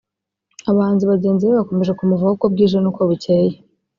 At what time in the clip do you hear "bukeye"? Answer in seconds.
3.09-3.55